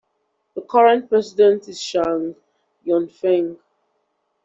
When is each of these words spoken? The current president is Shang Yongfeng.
The 0.55 0.63
current 0.63 1.09
president 1.09 1.67
is 1.69 1.79
Shang 1.79 2.35
Yongfeng. 2.87 3.59